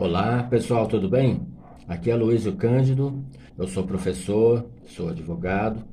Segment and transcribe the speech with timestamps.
[0.00, 1.42] Olá pessoal, tudo bem?
[1.86, 3.22] Aqui é Luísio Cândido,
[3.58, 5.84] eu sou professor, sou advogado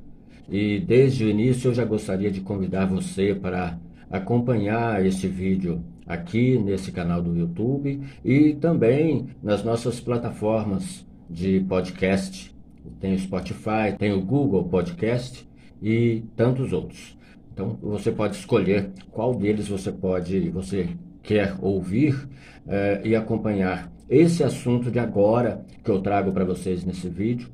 [0.48, 3.78] e desde o início eu já gostaria de convidar você para
[4.10, 12.56] acompanhar este vídeo aqui nesse canal do YouTube e também nas nossas plataformas de podcast.
[12.98, 15.46] Tem o Spotify, tem o Google Podcast
[15.82, 17.14] e tantos outros.
[17.52, 22.26] Então você pode escolher qual deles você pode, você quer ouvir
[22.66, 23.97] eh, e acompanhar.
[24.08, 27.50] Esse assunto de agora que eu trago para vocês nesse vídeo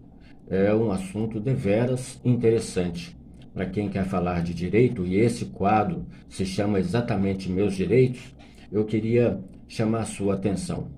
[0.49, 3.17] é um assunto deveras interessante
[3.53, 8.35] para quem quer falar de direito, e esse quadro se chama exatamente Meus Direitos,
[8.71, 10.89] eu queria chamar a sua atenção.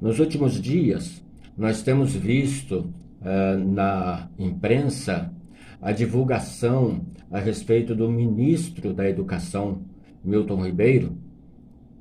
[0.00, 1.24] Nos últimos dias,
[1.56, 5.32] nós temos visto uh, na imprensa
[5.80, 9.82] a divulgação a respeito do ministro da Educação,
[10.24, 11.16] Milton Ribeiro,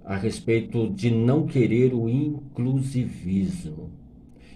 [0.10, 3.92] a respeito de não querer o inclusivismo.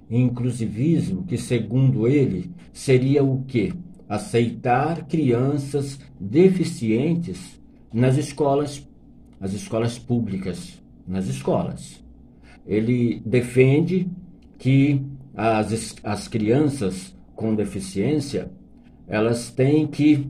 [0.10, 3.72] Inclusivismo que, segundo ele, seria o quê?
[4.14, 7.60] aceitar crianças deficientes
[7.92, 8.88] nas escolas,
[9.40, 12.04] as escolas públicas, nas escolas.
[12.66, 14.08] Ele defende
[14.60, 15.02] que
[15.36, 18.52] as, as crianças com deficiência
[19.08, 20.30] elas têm que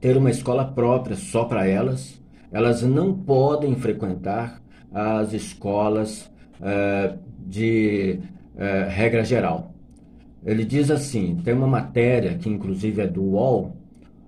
[0.00, 2.20] ter uma escola própria só para elas.
[2.50, 6.30] Elas não podem frequentar as escolas
[6.60, 8.18] uh, de
[8.54, 9.74] uh, regra geral.
[10.44, 13.76] Ele diz assim: tem uma matéria que, inclusive, é do UOL.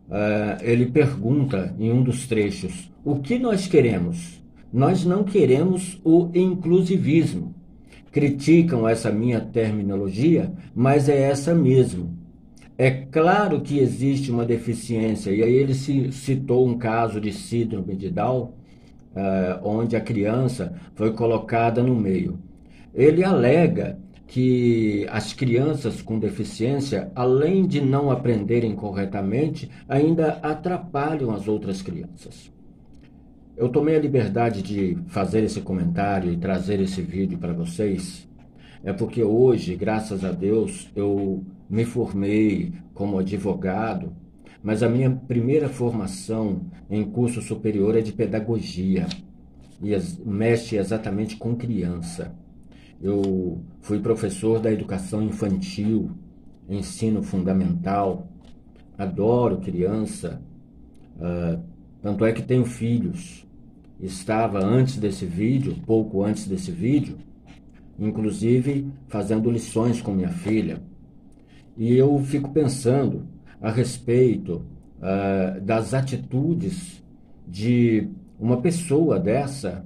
[0.08, 4.42] Uh, ele pergunta em um dos trechos: o que nós queremos?
[4.72, 7.54] Nós não queremos o inclusivismo.
[8.10, 12.17] Criticam essa minha terminologia, mas é essa mesmo.
[12.80, 17.96] É claro que existe uma deficiência, e aí ele se, citou um caso de síndrome
[17.96, 18.52] de Down,
[19.16, 22.38] uh, onde a criança foi colocada no meio.
[22.94, 23.98] Ele alega
[24.28, 32.48] que as crianças com deficiência, além de não aprenderem corretamente, ainda atrapalham as outras crianças.
[33.56, 38.28] Eu tomei a liberdade de fazer esse comentário e trazer esse vídeo para vocês,
[38.82, 44.12] é porque hoje, graças a Deus, eu me formei como advogado,
[44.62, 49.06] mas a minha primeira formação em curso superior é de pedagogia
[49.82, 52.34] e mexe exatamente com criança.
[53.00, 56.10] Eu fui professor da educação infantil,
[56.68, 58.28] ensino fundamental,
[58.96, 60.42] adoro criança,
[61.16, 61.62] uh,
[62.02, 63.46] tanto é que tenho filhos.
[64.00, 67.18] Estava antes desse vídeo, pouco antes desse vídeo,
[67.98, 70.80] inclusive fazendo lições com minha filha.
[71.76, 73.26] E eu fico pensando
[73.60, 74.64] a respeito
[74.98, 77.02] uh, das atitudes
[77.46, 79.84] de uma pessoa dessa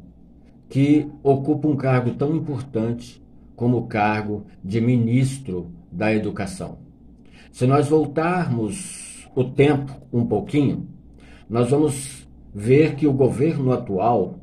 [0.68, 3.22] que ocupa um cargo tão importante
[3.54, 6.78] como o cargo de ministro da Educação.
[7.50, 10.88] Se nós voltarmos o tempo um pouquinho,
[11.48, 14.40] nós vamos ver que o governo atual,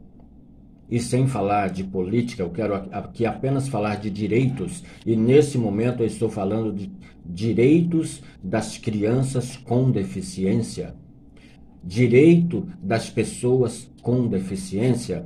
[0.89, 6.01] e sem falar de política, eu quero aqui apenas falar de direitos, e nesse momento
[6.01, 6.91] eu estou falando de
[7.25, 10.95] direitos das crianças com deficiência,
[11.83, 15.25] direito das pessoas com deficiência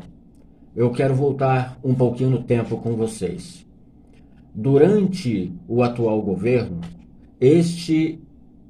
[0.76, 3.64] eu quero voltar um pouquinho no tempo com vocês.
[4.56, 6.82] Durante o atual governo,
[7.40, 8.20] este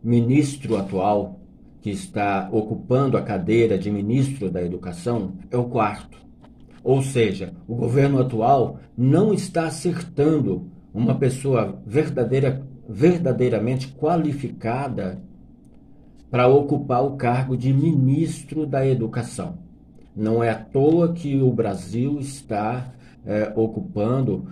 [0.04, 1.40] ministro atual,
[1.82, 6.18] que está ocupando a cadeira de ministro da Educação, é o quarto.
[6.84, 15.22] Ou seja, o governo atual não está acertando uma pessoa verdadeira, verdadeiramente qualificada
[16.30, 19.60] para ocupar o cargo de ministro da Educação.
[20.16, 22.94] Não é à toa que o Brasil está
[23.26, 24.48] é, ocupando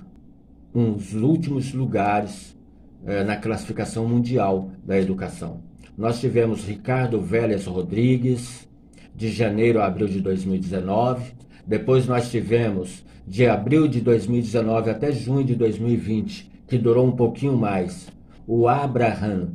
[0.74, 2.58] uns últimos lugares
[3.06, 5.62] é, na classificação mundial da educação.
[5.98, 8.68] Nós tivemos Ricardo Vélez Rodrigues,
[9.14, 11.34] de janeiro a abril de 2019.
[11.72, 17.56] Depois nós tivemos de abril de 2019 até junho de 2020, que durou um pouquinho
[17.56, 18.10] mais,
[18.46, 19.52] o Abraham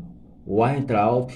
[0.46, 1.30] Weintraub,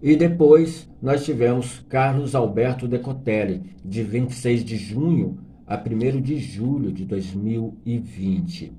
[0.00, 5.36] e depois nós tivemos Carlos Alberto Decotelli, de 26 de junho
[5.66, 8.72] a 1 de julho de 2020.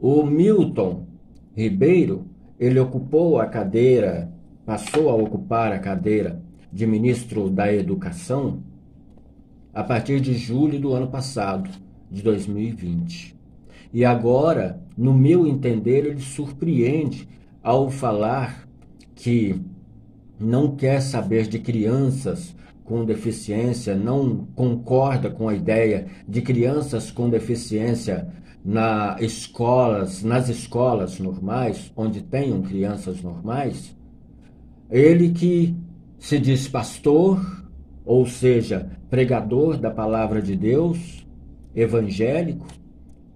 [0.00, 1.06] O Milton
[1.54, 2.24] Ribeiro,
[2.58, 4.32] ele ocupou a cadeira,
[4.64, 6.42] passou a ocupar a cadeira
[6.72, 8.71] de ministro da Educação
[9.72, 11.70] a partir de julho do ano passado,
[12.10, 13.34] de 2020.
[13.92, 17.28] E agora, no meu entender, ele surpreende
[17.62, 18.68] ao falar
[19.14, 19.60] que
[20.38, 22.54] não quer saber de crianças
[22.84, 28.28] com deficiência não concorda com a ideia de crianças com deficiência
[28.64, 33.96] na escolas, nas escolas normais, onde tenham crianças normais,
[34.90, 35.74] ele que
[36.18, 37.61] se diz pastor,
[38.04, 41.26] ou seja, pregador da palavra de Deus,
[41.74, 42.66] evangélico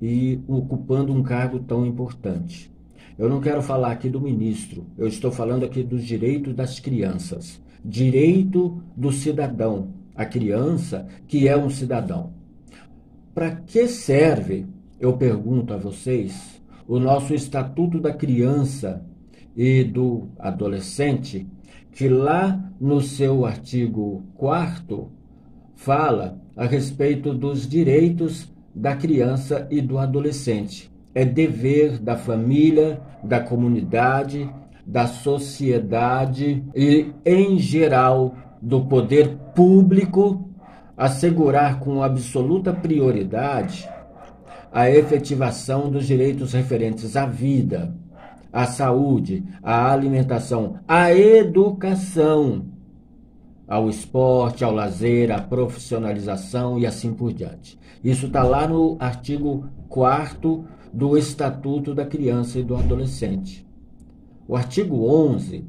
[0.01, 2.71] e ocupando um cargo tão importante.
[3.19, 7.61] Eu não quero falar aqui do ministro, eu estou falando aqui dos direitos das crianças.
[7.85, 12.33] Direito do cidadão, a criança que é um cidadão.
[13.35, 14.67] Para que serve,
[14.99, 19.05] eu pergunto a vocês, o nosso Estatuto da Criança
[19.57, 21.47] e do Adolescente,
[21.97, 25.11] que lá no seu artigo 4
[25.75, 30.93] fala a respeito dos direitos da criança e do adolescente.
[31.15, 34.47] É dever da família, da comunidade,
[34.87, 40.51] da sociedade e, em geral, do poder público
[40.99, 43.89] assegurar com absoluta prioridade
[44.71, 47.95] a efetivação dos direitos referentes à vida,
[48.57, 52.65] à saúde, à alimentação, à educação,
[53.69, 57.79] ao esporte, ao lazer, à profissionalização e assim por diante.
[58.03, 63.69] Isso está lá no artigo 4 do Estatuto da Criança e do Adolescente.
[64.49, 65.67] O artigo 11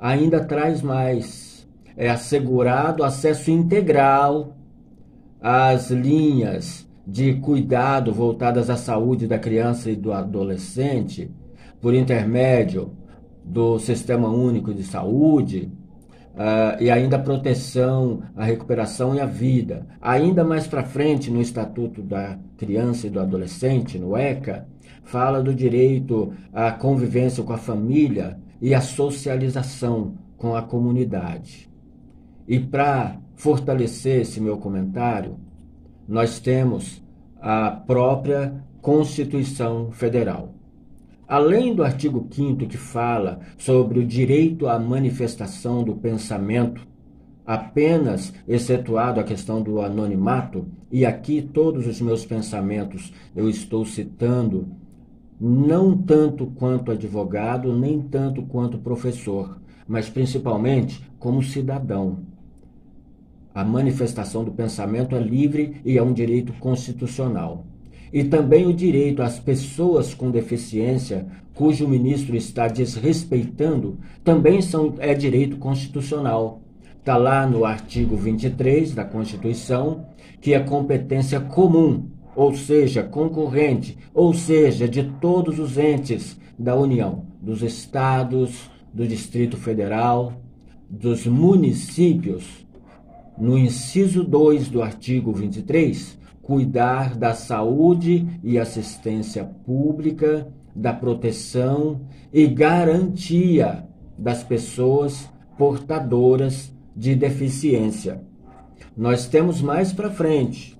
[0.00, 1.68] ainda traz mais.
[1.98, 4.56] É assegurado acesso integral
[5.38, 11.30] às linhas de cuidado voltadas à saúde da criança e do adolescente
[11.86, 12.96] por intermédio
[13.44, 15.70] do Sistema Único de Saúde,
[16.36, 19.86] Uh, e ainda a proteção, a recuperação e a vida.
[20.02, 24.68] Ainda mais para frente, no Estatuto da Criança e do Adolescente, no ECA,
[25.02, 31.70] fala do direito à convivência com a família e à socialização com a comunidade.
[32.46, 35.38] E para fortalecer esse meu comentário,
[36.06, 37.02] nós temos
[37.40, 40.55] a própria Constituição Federal.
[41.28, 46.86] Além do artigo 5 que fala sobre o direito à manifestação do pensamento,
[47.44, 54.68] apenas excetuado a questão do anonimato, e aqui todos os meus pensamentos eu estou citando,
[55.40, 62.20] não tanto quanto advogado, nem tanto quanto professor, mas principalmente como cidadão.
[63.52, 67.64] A manifestação do pensamento é livre e é um direito constitucional
[68.12, 75.14] e também o direito às pessoas com deficiência, cujo ministro está desrespeitando, também são, é
[75.14, 76.60] direito constitucional.
[76.98, 80.06] Está lá no artigo 23 da Constituição
[80.40, 87.26] que é competência comum, ou seja, concorrente, ou seja, de todos os entes da União,
[87.40, 90.40] dos estados, do Distrito Federal,
[90.88, 92.64] dos municípios.
[93.38, 102.02] No inciso 2 do artigo 23, cuidar da saúde e assistência pública, da proteção
[102.32, 103.84] e garantia
[104.16, 105.28] das pessoas
[105.58, 108.22] portadoras de deficiência.
[108.96, 110.78] Nós temos mais para frente,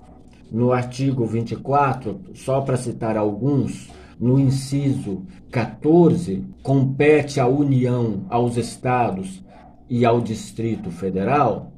[0.52, 3.90] no artigo 24, só para citar alguns,
[4.20, 9.44] no inciso 14, compete à União, aos estados
[9.90, 11.72] e ao Distrito Federal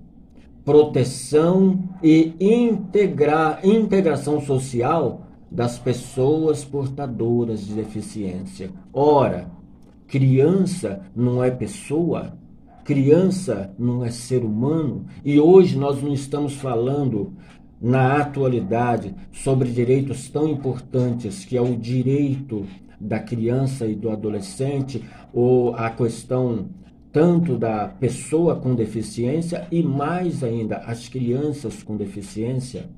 [0.69, 8.71] proteção e integrar, integração social das pessoas portadoras de deficiência.
[8.93, 9.51] Ora,
[10.07, 12.35] criança não é pessoa,
[12.85, 17.33] criança não é ser humano, e hoje nós não estamos falando
[17.81, 22.67] na atualidade sobre direitos tão importantes que é o direito
[23.01, 25.03] da criança e do adolescente
[25.33, 26.67] ou a questão
[27.13, 32.91] tanto da pessoa com deficiência e mais ainda as crianças com deficiência.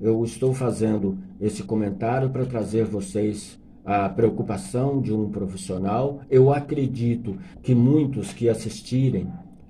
[0.00, 6.20] Eu estou fazendo esse comentário para trazer vocês a preocupação de um profissional.
[6.30, 9.28] Eu acredito que muitos que assistirem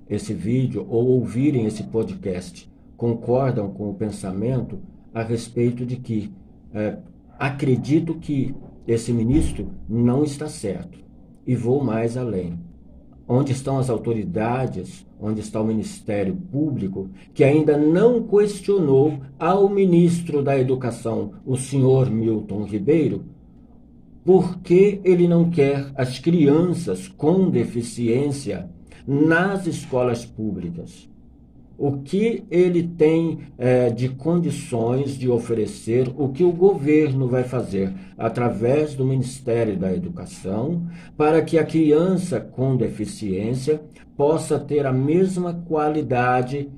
[0.09, 4.79] esse vídeo ou ouvirem esse podcast concordam com o pensamento
[5.13, 6.33] a respeito de que
[6.73, 6.97] é,
[7.37, 8.55] acredito que
[8.87, 10.99] esse ministro não está certo
[11.45, 12.68] e vou mais além
[13.31, 20.41] onde estão as autoridades, onde está o Ministério Público, que ainda não questionou ao ministro
[20.41, 23.23] da Educação, o senhor Milton Ribeiro,
[24.25, 28.67] por que ele não quer as crianças com deficiência
[29.07, 31.07] nas escolas públicas
[31.79, 37.93] o que ele tem é, de condições de oferecer, o que o governo vai fazer
[38.17, 43.81] através do Ministério da Educação, para que a criança com deficiência
[44.17, 46.69] possa ter a mesma qualidade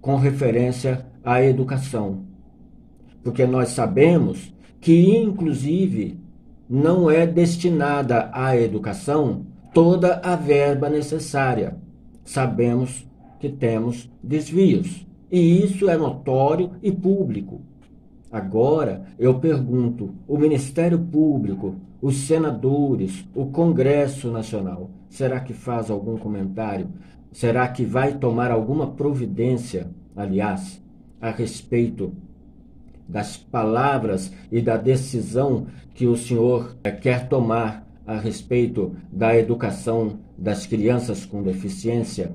[0.00, 2.24] com referência à educação.
[3.22, 6.18] Porque nós sabemos que, inclusive,
[6.68, 11.76] não é destinada à educação toda a verba necessária.
[12.24, 13.06] Sabemos
[13.42, 17.60] que temos desvios, e isso é notório e público.
[18.30, 26.16] Agora eu pergunto: o Ministério Público, os senadores, o Congresso Nacional, será que faz algum
[26.16, 26.86] comentário?
[27.32, 30.80] Será que vai tomar alguma providência, aliás,
[31.20, 32.12] a respeito
[33.08, 40.20] das palavras e da decisão que o senhor eh, quer tomar a respeito da educação
[40.38, 42.32] das crianças com deficiência?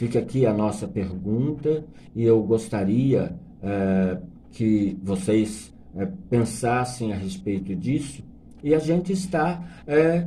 [0.00, 1.84] Fica aqui a nossa pergunta
[2.16, 4.18] e eu gostaria eh,
[4.50, 8.24] que vocês é, pensassem a respeito disso
[8.64, 10.26] e a gente está, é,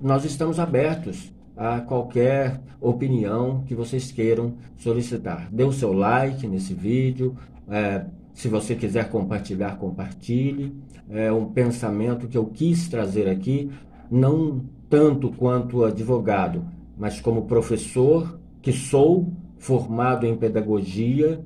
[0.00, 5.48] nós estamos abertos a qualquer opinião que vocês queiram solicitar.
[5.52, 7.36] Dê o seu like nesse vídeo,
[7.68, 10.74] é, se você quiser compartilhar, compartilhe.
[11.08, 13.70] É um pensamento que eu quis trazer aqui,
[14.10, 16.64] não tanto quanto advogado,
[16.98, 21.44] mas como professor que sou, formado em pedagogia,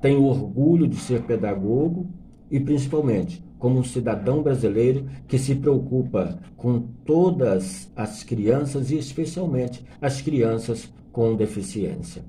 [0.00, 2.06] tenho orgulho de ser pedagogo
[2.50, 9.84] e, principalmente, como um cidadão brasileiro que se preocupa com todas as crianças e, especialmente,
[10.00, 12.22] as crianças com deficiência.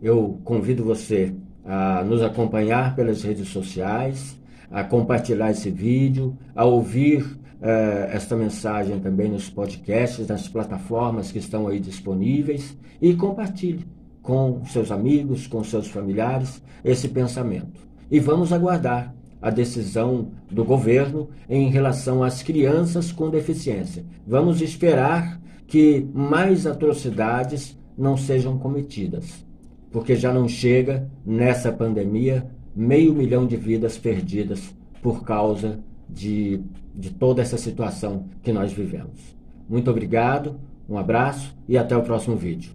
[0.00, 1.34] Eu convido você
[1.64, 8.98] a nos acompanhar pelas redes sociais, a compartilhar esse vídeo, a ouvir eh, esta mensagem
[8.98, 13.86] também nos podcasts, nas plataformas que estão aí disponíveis e compartilhe
[14.20, 17.80] com seus amigos, com seus familiares, esse pensamento.
[18.10, 24.04] E vamos aguardar a decisão do governo em relação às crianças com deficiência.
[24.26, 29.46] Vamos esperar que mais atrocidades não sejam cometidas,
[29.92, 35.78] porque já não chega nessa pandemia meio milhão de vidas perdidas por causa
[36.08, 36.60] de,
[36.94, 39.34] de toda essa situação que nós vivemos.
[39.68, 42.70] Muito obrigado, um abraço e até o próximo vídeo.